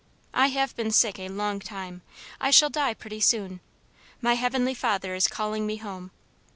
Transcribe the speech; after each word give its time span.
I 0.33 0.47
have 0.47 0.75
been 0.75 0.89
sick 0.89 1.19
a 1.19 1.29
long 1.29 1.59
time; 1.59 2.01
I 2.39 2.49
shall 2.49 2.71
die 2.71 2.95
pretty 2.95 3.19
soon. 3.19 3.59
My 4.19 4.33
Heavenly 4.33 4.73
Father 4.73 5.13
is 5.13 5.27
calling 5.27 5.67
me 5.67 5.75
home. 5.75 6.09